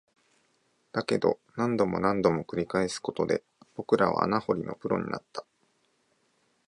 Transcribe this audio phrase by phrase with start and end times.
[0.93, 3.43] だけど、何度も何度も繰り返すことで、
[3.75, 5.45] 僕らは穴掘りのプロになった